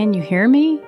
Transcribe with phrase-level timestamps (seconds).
[0.00, 0.80] Can you hear me?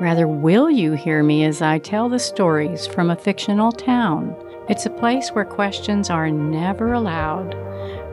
[0.00, 4.34] Rather, will you hear me as I tell the stories from a fictional town?
[4.70, 7.52] It's a place where questions are never allowed,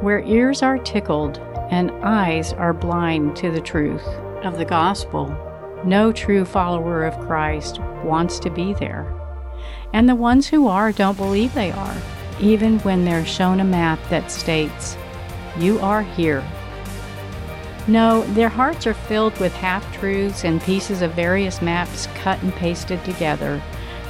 [0.02, 1.38] where ears are tickled
[1.72, 4.06] and eyes are blind to the truth
[4.44, 5.34] of the gospel.
[5.86, 9.16] No true follower of Christ wants to be there.
[9.94, 11.98] And the ones who are don't believe they are,
[12.42, 14.98] even when they're shown a map that states,
[15.58, 16.44] You are here.
[17.88, 22.54] No, their hearts are filled with half truths and pieces of various maps cut and
[22.54, 23.62] pasted together,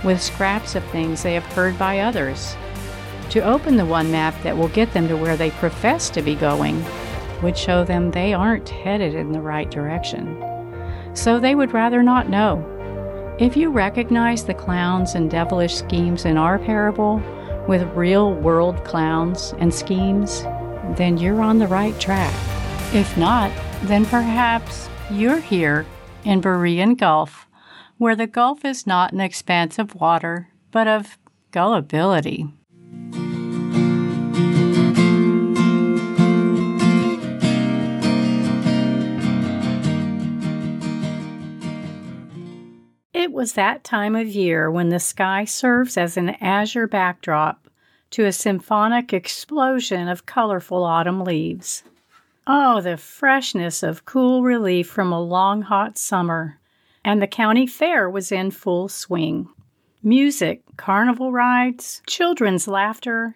[0.03, 2.55] with scraps of things they have heard by others.
[3.29, 6.33] To open the one map that will get them to where they profess to be
[6.33, 6.83] going
[7.43, 10.43] would show them they aren't headed in the right direction.
[11.13, 12.73] So they would rather not know.
[13.39, 17.21] If you recognize the clowns and devilish schemes in our parable
[17.67, 20.41] with real world clowns and schemes,
[20.95, 22.33] then you're on the right track.
[22.93, 23.51] If not,
[23.87, 25.85] then perhaps you're here
[26.25, 27.47] in Berean Gulf,
[27.97, 31.17] where the Gulf is not an expanse of water, but of
[31.51, 32.47] gullibility.
[43.13, 47.69] It was that time of year when the sky serves as an azure backdrop
[48.09, 51.83] to a symphonic explosion of colorful autumn leaves.
[52.49, 56.61] Oh, the freshness of cool relief from a long, hot summer.
[57.03, 59.49] And the county fair was in full swing.
[60.01, 63.35] Music, carnival rides, children's laughter,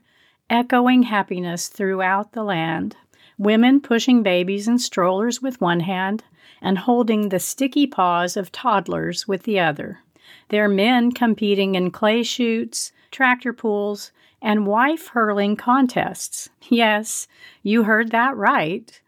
[0.50, 2.96] echoing happiness throughout the land.
[3.38, 6.24] Women pushing babies in strollers with one hand
[6.62, 10.00] and holding the sticky paws of toddlers with the other.
[10.48, 16.50] Their men competing in clay shoots, tractor pulls, and wife hurling contests.
[16.70, 17.28] Yes,
[17.64, 19.02] you heard that right.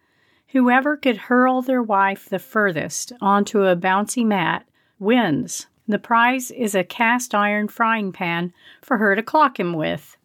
[0.50, 4.68] Whoever could hurl their wife the furthest onto a bouncy mat
[5.00, 5.68] wins.
[5.88, 10.16] The prize is a cast iron frying pan for her to clock him with.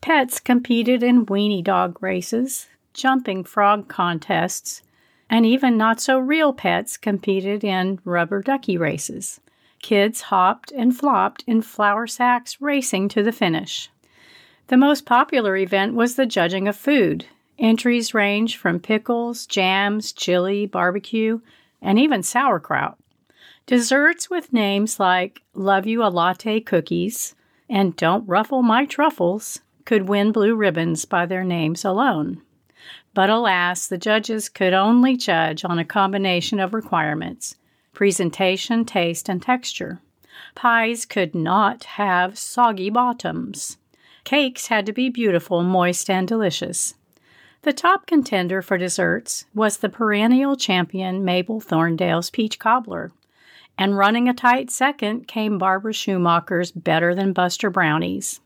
[0.00, 4.82] Pets competed in weenie dog races, jumping frog contests,
[5.28, 9.40] and even not so real pets competed in rubber ducky races.
[9.82, 13.90] Kids hopped and flopped in flour sacks racing to the finish.
[14.68, 17.26] The most popular event was the judging of food,
[17.58, 21.40] Entries range from pickles, jams, chili, barbecue,
[21.80, 22.98] and even sauerkraut.
[23.66, 27.34] Desserts with names like Love You a Latte Cookies
[27.68, 32.42] and Don't Ruffle My Truffles could win blue ribbons by their names alone.
[33.12, 37.56] But alas, the judges could only judge on a combination of requirements
[37.92, 40.00] presentation, taste, and texture.
[40.56, 43.76] Pies could not have soggy bottoms.
[44.24, 46.94] Cakes had to be beautiful, moist, and delicious.
[47.62, 53.12] The top contender for desserts was the perennial champion Mabel Thorndale's peach cobbler.
[53.76, 58.40] And running a tight second came Barbara Schumacher's Better Than Buster brownies.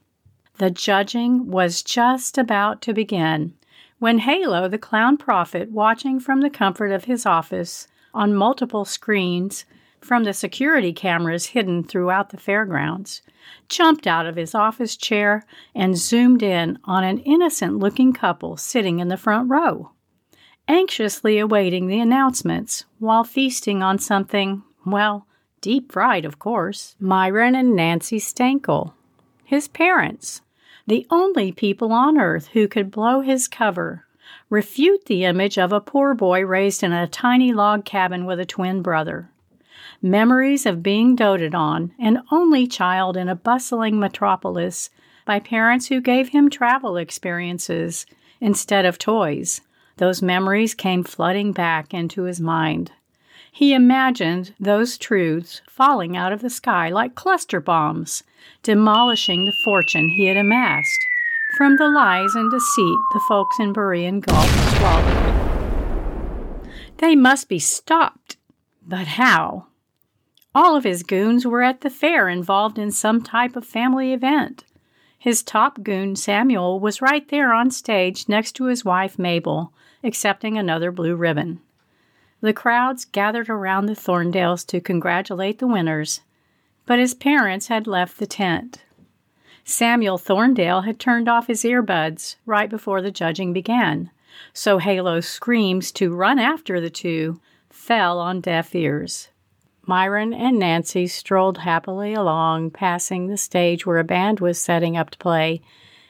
[0.59, 3.55] The judging was just about to begin
[3.99, 9.65] when Halo, the clown prophet, watching from the comfort of his office on multiple screens
[10.01, 13.23] from the security cameras hidden throughout the fairgrounds,
[13.69, 15.45] jumped out of his office chair
[15.75, 19.91] and zoomed in on an innocent looking couple sitting in the front row,
[20.67, 25.27] anxiously awaiting the announcements while feasting on something, well,
[25.61, 28.93] deep fried, of course, Myron and Nancy Stankel,
[29.45, 30.43] his parents,
[30.87, 34.07] the only people on earth who could blow his cover,
[34.51, 38.47] refute the image of a poor boy raised in a tiny log cabin with a
[38.47, 39.31] twin brother
[40.03, 44.91] memories of being doted on, an only child in a bustling metropolis,
[45.25, 48.07] by parents who gave him travel experiences
[48.41, 49.61] instead of toys.
[49.99, 52.93] Those memories came flooding back into his mind.
[53.51, 58.23] He imagined those truths falling out of the sky like cluster bombs,
[58.63, 61.05] demolishing the fortune he had amassed
[61.57, 65.39] from the lies and deceit the folks in Berean Gulf swallowed.
[66.99, 68.37] They must be stopped.
[68.87, 69.68] But how?
[70.55, 74.65] All of his goons were at the fair involved in some type of family event.
[75.19, 79.73] His top goon, Samuel, was right there on stage next to his wife, Mabel,
[80.03, 81.61] accepting another blue ribbon.
[82.41, 86.21] The crowds gathered around the Thorndales to congratulate the winners,
[86.87, 88.85] but his parents had left the tent.
[89.65, 94.11] Samuel Thorndale had turned off his earbuds right before the judging began,
[94.53, 99.29] so Halo's screams to run after the two fell on deaf ears.
[99.89, 105.09] Myron and Nancy strolled happily along, passing the stage where a band was setting up
[105.09, 105.63] to play,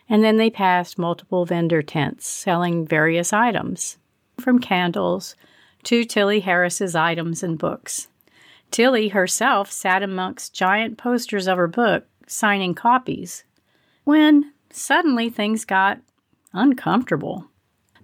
[0.08, 3.96] and then they passed multiple vendor tents selling various items,
[4.40, 5.36] from candles
[5.84, 8.08] to Tillie Harris's items and books.
[8.72, 13.44] Tillie herself sat amongst giant posters of her book, signing copies,
[14.02, 16.00] when suddenly things got
[16.52, 17.46] uncomfortable.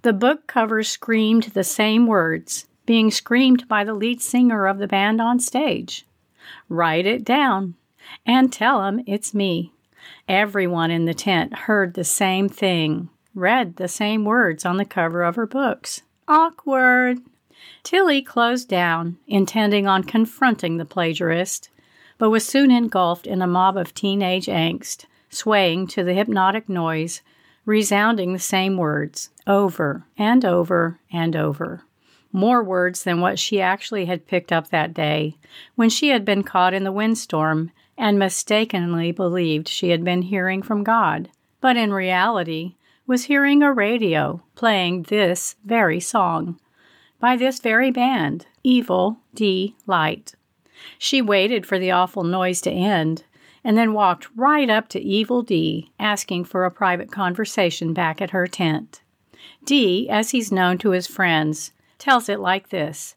[0.03, 4.89] The book cover screamed the same words, being screamed by the lead singer of the
[4.89, 6.05] band on stage.
[6.69, 7.75] Write it down
[8.27, 9.73] and tell tell 'em it's me.
[10.29, 15.23] Everyone in the tent heard the same thing, read the same words on the cover
[15.23, 16.03] of her books.
[16.29, 17.19] Awkward.
[17.83, 21.71] Tillie closed down, intending on confronting the plagiarist,
[22.19, 27.23] but was soon engulfed in a mob of teenage angst, swaying to the hypnotic noise
[27.65, 31.83] resounding the same words over and over and over.
[32.35, 35.37] More words than what she actually had picked up that day
[35.77, 40.61] when she had been caught in the windstorm and mistakenly believed she had been hearing
[40.61, 42.75] from God, but in reality
[43.07, 46.59] was hearing a radio playing this very song
[47.21, 49.77] by this very band, Evil D.
[49.87, 50.35] Light.
[50.99, 53.23] She waited for the awful noise to end
[53.63, 58.31] and then walked right up to Evil D, asking for a private conversation back at
[58.31, 59.03] her tent.
[59.65, 61.71] D, as he's known to his friends,
[62.05, 63.17] tells it like this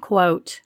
[0.00, 0.60] quote,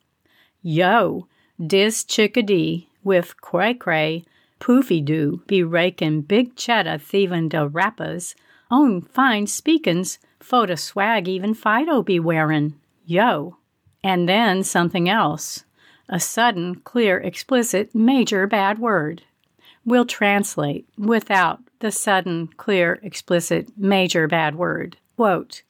[0.63, 1.27] Yo,
[1.63, 4.25] dis chickadee with cray cray,
[4.59, 8.33] poofy doo be rakin' big cheddar thievin' de rappers,
[8.71, 12.73] own fine speakin's, photo swag even Fido be wearin'.
[13.05, 13.57] Yo.
[14.03, 15.63] And then something else
[16.09, 19.21] a sudden, clear, explicit, major bad word.
[19.85, 24.97] We'll translate without the sudden, clear, explicit, major bad word.
[25.15, 25.61] Quote,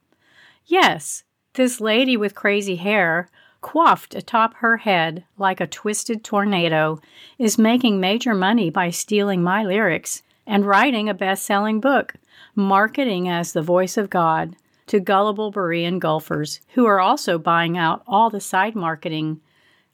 [0.65, 1.23] yes,
[1.53, 3.29] this lady with crazy hair,
[3.61, 6.99] coiffed atop her head like a twisted tornado,
[7.37, 12.13] is making major money by stealing my lyrics and writing a best selling book,
[12.55, 14.55] marketing as the voice of God
[14.87, 19.39] to gullible Berean golfers who are also buying out all the side marketing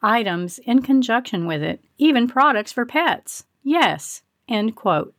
[0.02, 3.46] items in conjunction with it, even products for pets.
[3.64, 4.22] Yes.
[4.48, 5.14] End quote.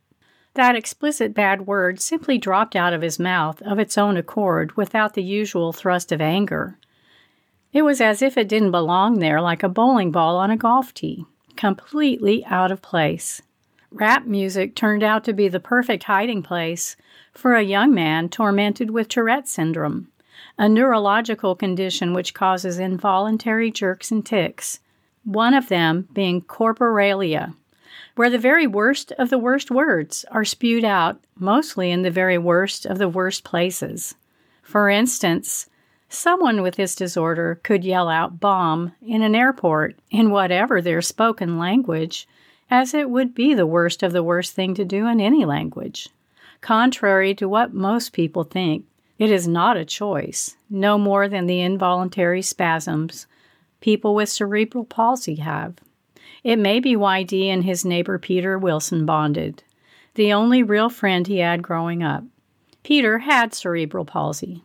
[0.59, 5.13] That explicit bad word simply dropped out of his mouth of its own accord without
[5.13, 6.77] the usual thrust of anger.
[7.71, 10.93] It was as if it didn't belong there like a bowling ball on a golf
[10.93, 11.25] tee,
[11.55, 13.41] completely out of place.
[13.89, 16.97] Rap music turned out to be the perfect hiding place
[17.31, 20.09] for a young man tormented with Tourette syndrome
[20.57, 24.81] a neurological condition which causes involuntary jerks and tics,
[25.23, 27.55] one of them being coprolalia,
[28.15, 32.37] where the very worst of the worst words are spewed out, mostly in the very
[32.37, 34.15] worst of the worst places.
[34.61, 35.69] For instance,
[36.09, 41.57] someone with this disorder could yell out bomb in an airport in whatever their spoken
[41.57, 42.27] language,
[42.69, 46.09] as it would be the worst of the worst thing to do in any language.
[46.61, 48.85] Contrary to what most people think,
[49.17, 53.27] it is not a choice, no more than the involuntary spasms
[53.81, 55.75] people with cerebral palsy have.
[56.43, 59.63] It may be why Dee and his neighbor Peter Wilson bonded,
[60.15, 62.23] the only real friend he had growing up.
[62.83, 64.63] Peter had cerebral palsy.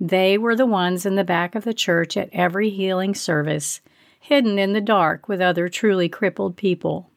[0.00, 3.80] They were the ones in the back of the church at every healing service,
[4.20, 7.10] hidden in the dark with other truly crippled people.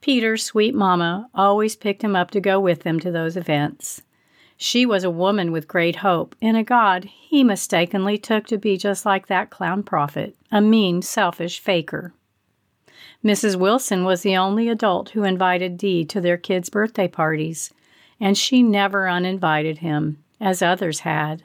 [0.00, 4.02] Peter's sweet mama always picked him up to go with them to those events.
[4.56, 8.76] She was a woman with great hope in a God he mistakenly took to be
[8.76, 12.12] just like that clown prophet, a mean, selfish faker.
[13.24, 13.56] Mrs.
[13.56, 17.72] Wilson was the only adult who invited Dee to their kids' birthday parties,
[18.20, 21.42] and she never uninvited him, as others had.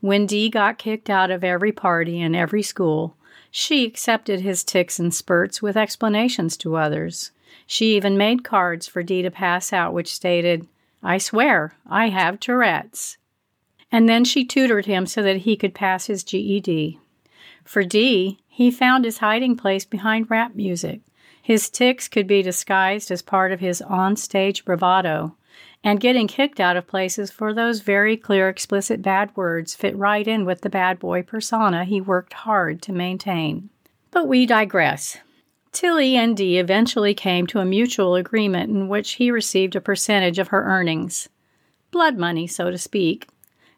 [0.00, 3.16] When Dee got kicked out of every party and every school,
[3.50, 7.30] she accepted his tics and spurts with explanations to others.
[7.66, 10.66] She even made cards for Dee to pass out which stated,
[11.02, 13.16] I swear, I have Tourette's.
[13.92, 16.98] And then she tutored him so that he could pass his GED.
[17.64, 21.02] For D, he found his hiding place behind rap music.
[21.42, 25.36] His tics could be disguised as part of his on-stage bravado,
[25.84, 30.26] and getting kicked out of places for those very clear, explicit bad words fit right
[30.26, 33.68] in with the bad boy persona he worked hard to maintain.
[34.10, 35.18] But we digress.
[35.70, 40.38] Tillie and Dee eventually came to a mutual agreement in which he received a percentage
[40.38, 41.28] of her earnings.
[41.90, 43.28] Blood money, so to speak.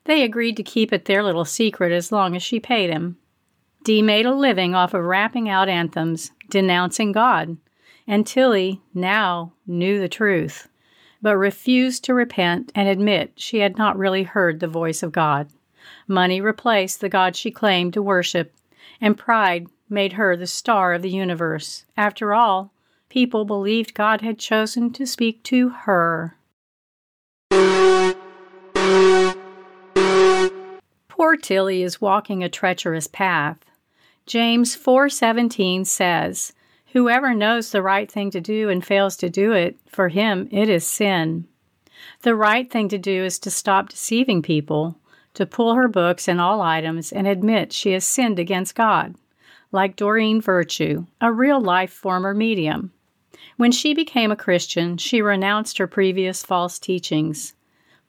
[0.05, 3.17] They agreed to keep it their little secret as long as she paid him.
[3.85, 7.57] Dee made a living off of rapping out anthems, denouncing God,
[8.07, 10.69] and Tillie now knew the truth,
[11.23, 15.49] but refused to repent and admit she had not really heard the voice of God.
[16.07, 18.53] Money replaced the God she claimed to worship,
[19.01, 21.85] and pride made her the star of the universe.
[21.97, 22.73] After all,
[23.09, 26.37] people believed God had chosen to speak to her.
[31.09, 33.59] Poor Tillie is walking a treacherous path.
[34.29, 36.53] James 4:17 says,
[36.93, 40.69] "Whoever knows the right thing to do and fails to do it, for him it
[40.69, 41.47] is sin."
[42.21, 44.99] The right thing to do is to stop deceiving people,
[45.33, 49.15] to pull her books and all items and admit she has sinned against God,
[49.73, 52.93] like Doreen Virtue, a real life former medium.
[53.57, 57.55] When she became a Christian, she renounced her previous false teachings,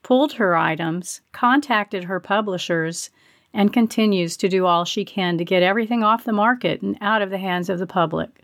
[0.02, 3.08] pulled her items, contacted her publishers,
[3.52, 7.22] and continues to do all she can to get everything off the market and out
[7.22, 8.42] of the hands of the public.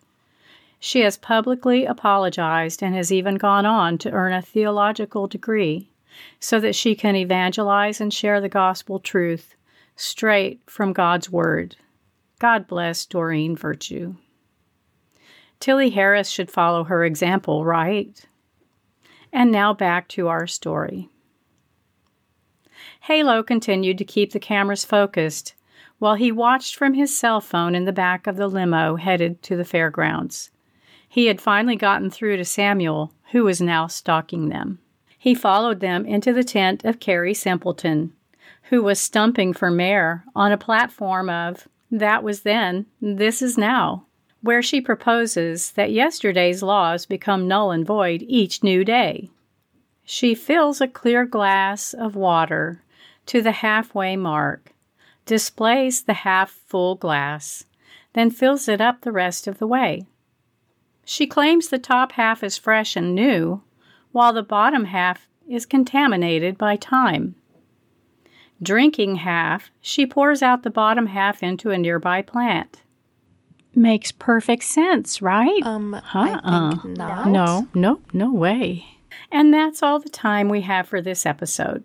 [0.78, 5.88] She has publicly apologized and has even gone on to earn a theological degree
[6.40, 9.54] so that she can evangelize and share the gospel truth
[9.96, 11.76] straight from God's Word.
[12.38, 14.16] God bless Doreen Virtue.
[15.58, 18.22] Tillie Harris should follow her example, right?
[19.32, 21.08] And now back to our story.
[23.06, 25.54] Halo continued to keep the cameras focused
[26.00, 29.56] while he watched from his cell phone in the back of the limo headed to
[29.56, 30.50] the fairgrounds.
[31.08, 34.80] He had finally gotten through to Samuel, who was now stalking them.
[35.16, 38.12] He followed them into the tent of Carrie Simpleton,
[38.70, 44.04] who was stumping for mayor on a platform of That was then, this is now,
[44.40, 49.30] where she proposes that yesterday's laws become null and void each new day.
[50.04, 52.82] She fills a clear glass of water
[53.26, 54.72] to the halfway mark,
[55.24, 57.64] displays the half full glass,
[58.12, 60.06] then fills it up the rest of the way.
[61.04, 63.62] She claims the top half is fresh and new,
[64.12, 67.34] while the bottom half is contaminated by time.
[68.62, 72.82] Drinking half, she pours out the bottom half into a nearby plant.
[73.74, 75.62] Makes perfect sense, right?
[75.62, 76.40] Um, Huh-uh.
[76.42, 77.28] I think not.
[77.28, 78.86] No, no, no way.
[79.30, 81.84] And that's all the time we have for this episode.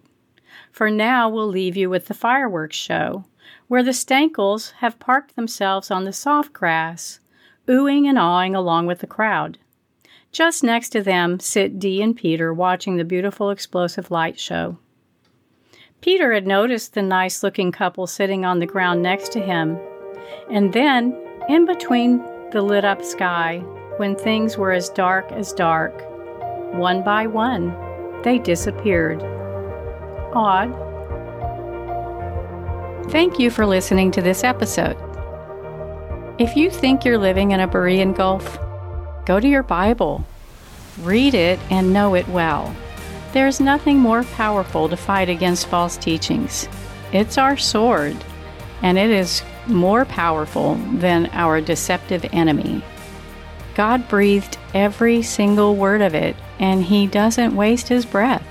[0.71, 3.25] For now, we'll leave you with the fireworks show,
[3.67, 7.19] where the Stankles have parked themselves on the soft grass,
[7.67, 9.57] oohing and awing along with the crowd.
[10.31, 14.77] Just next to them sit Dee and Peter watching the beautiful explosive light show.
[15.99, 19.77] Peter had noticed the nice looking couple sitting on the ground next to him,
[20.49, 21.15] and then,
[21.49, 22.19] in between
[22.51, 23.59] the lit up sky,
[23.97, 25.93] when things were as dark as dark,
[26.73, 27.75] one by one,
[28.23, 29.21] they disappeared.
[30.33, 30.71] Odd.
[33.11, 34.97] Thank you for listening to this episode.
[36.39, 38.57] If you think you're living in a Berean Gulf,
[39.25, 40.25] go to your Bible,
[41.01, 42.73] read it, and know it well.
[43.33, 46.67] There's nothing more powerful to fight against false teachings.
[47.11, 48.15] It's our sword,
[48.81, 52.81] and it is more powerful than our deceptive enemy.
[53.75, 58.45] God breathed every single word of it, and He doesn't waste His breath.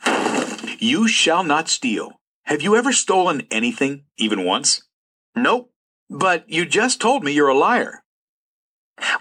[0.80, 2.20] You shall not steal.
[2.46, 4.84] Have you ever stolen anything, even once?
[5.36, 5.72] Nope.
[6.10, 8.04] But you just told me you're a liar.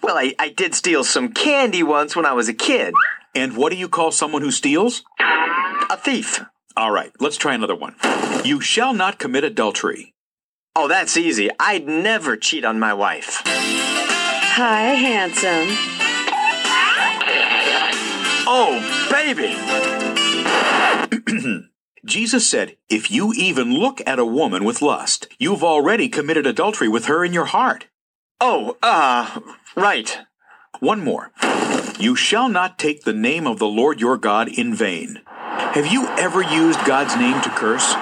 [0.03, 2.95] Well, I, I did steal some candy once when I was a kid.
[3.35, 5.03] And what do you call someone who steals?
[5.91, 6.45] A thief.
[6.77, 7.97] All right, let's try another one.
[8.45, 10.15] You shall not commit adultery.
[10.79, 11.49] Oh, that's easy.
[11.59, 13.41] I'd never cheat on my wife.
[13.47, 15.69] Hi, handsome.
[18.47, 18.79] Oh,
[19.11, 19.57] baby!
[22.05, 26.89] Jesus said, If you even look at a woman with lust, you've already committed adultery
[26.89, 27.87] with her in your heart.
[28.39, 29.41] Oh, uh,
[29.77, 30.19] right.
[30.81, 31.33] One more.
[31.99, 35.23] You shall not take the name of the Lord your God in vain.
[35.27, 37.95] Have you ever used God's name to curse?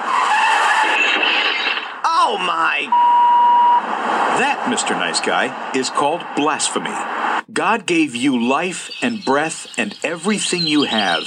[2.27, 2.89] Oh, my.
[4.41, 4.91] That, Mr.
[4.91, 6.95] Nice Guy, is called blasphemy.
[7.53, 11.23] God gave you life and breath and everything you have,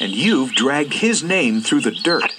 [0.00, 2.32] and you've dragged His name through the dirt.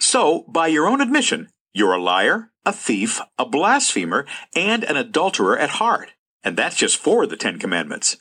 [0.00, 5.56] So, by your own admission, you're a liar, a thief, a blasphemer, and an adulterer
[5.58, 6.10] at heart.
[6.42, 8.16] And that's just four of the Ten Commandments.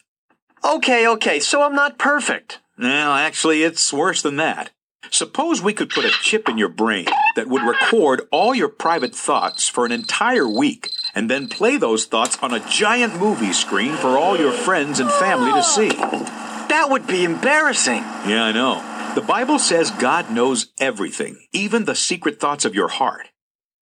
[0.64, 2.60] Okay, okay, so I'm not perfect.
[2.78, 4.72] Well, actually, it's worse than that.
[5.10, 9.16] Suppose we could put a chip in your brain that would record all your private
[9.16, 13.96] thoughts for an entire week and then play those thoughts on a giant movie screen
[13.96, 15.90] for all your friends and family to see.
[15.90, 18.02] That would be embarrassing.
[18.28, 18.82] Yeah, I know.
[19.16, 23.30] The Bible says God knows everything, even the secret thoughts of your heart.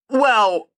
[0.10, 0.70] Well,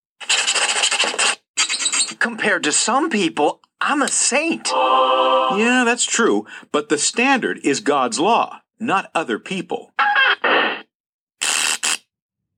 [2.20, 4.70] compared to some people, I'm a saint.
[4.72, 9.92] Yeah, that's true, but the standard is God's law, not other people.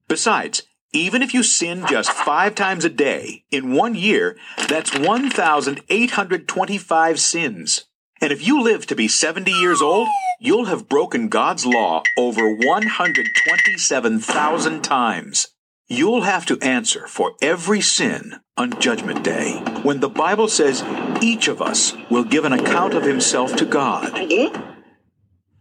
[0.08, 0.62] Besides,
[0.94, 7.84] even if you sin just five times a day in one year, that's 1,825 sins.
[8.20, 10.08] And if you live to be 70 years old,
[10.40, 15.48] you'll have broken God's law over 127,000 times.
[15.88, 20.84] You'll have to answer for every sin on Judgment Day, when the Bible says
[21.22, 24.14] each of us will give an account of himself to God.
[24.14, 24.72] Mm-hmm.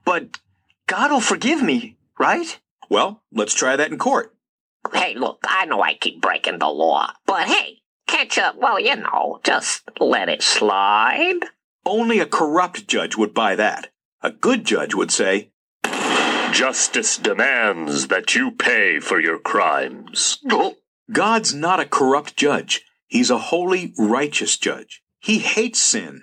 [0.05, 0.39] But
[0.87, 2.61] God will forgive me, right?
[2.89, 4.35] Well, let's try that in court.
[4.93, 8.95] Hey, look, I know I keep breaking the law, but hey, can't you, well, you
[8.95, 11.41] know, just let it slide?
[11.85, 13.91] Only a corrupt judge would buy that.
[14.23, 15.51] A good judge would say,
[16.53, 20.39] Justice demands that you pay for your crimes.
[20.51, 20.77] Oh.
[21.13, 22.83] God's not a corrupt judge.
[23.09, 25.03] He's a holy, righteous judge.
[25.19, 26.23] He hates sin.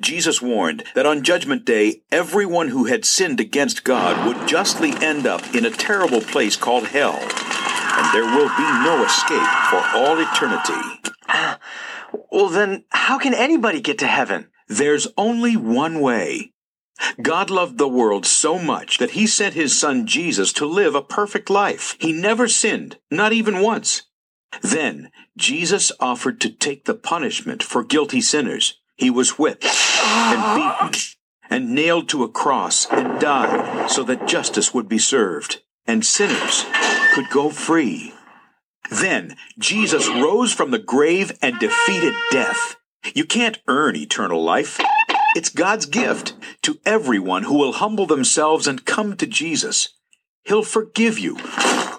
[0.00, 5.26] Jesus warned that on Judgment Day, everyone who had sinned against God would justly end
[5.26, 10.18] up in a terrible place called hell, and there will be no escape for all
[10.18, 11.10] eternity.
[12.32, 14.48] Well, then, how can anybody get to heaven?
[14.66, 16.52] There's only one way.
[17.20, 21.02] God loved the world so much that he sent his son Jesus to live a
[21.02, 21.96] perfect life.
[22.00, 24.02] He never sinned, not even once.
[24.62, 28.77] Then Jesus offered to take the punishment for guilty sinners.
[28.98, 31.00] He was whipped and beaten
[31.48, 36.66] and nailed to a cross and died so that justice would be served and sinners
[37.14, 38.12] could go free.
[38.90, 42.76] Then Jesus rose from the grave and defeated death.
[43.14, 44.80] You can't earn eternal life.
[45.36, 49.90] It's God's gift to everyone who will humble themselves and come to Jesus.
[50.42, 51.38] He'll forgive you,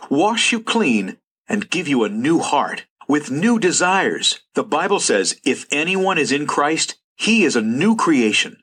[0.09, 4.39] wash you clean, and give you a new heart with new desires.
[4.53, 8.61] The Bible says if anyone is in Christ, he is a new creation.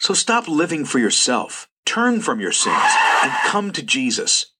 [0.00, 4.54] So stop living for yourself, turn from your sins, and come to Jesus.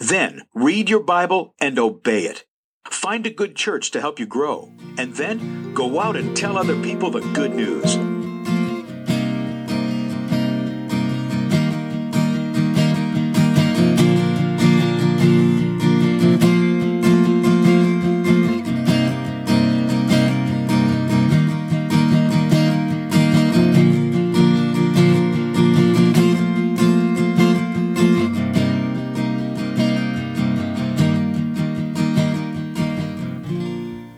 [0.00, 2.44] Then read your Bible and obey it.
[2.86, 6.80] Find a good church to help you grow, and then go out and tell other
[6.82, 8.15] people the good news.